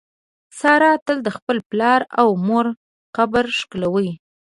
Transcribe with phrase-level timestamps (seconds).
[0.59, 2.65] ساره تل د خپل پلار او مور
[3.15, 4.09] قبر ښکلوي.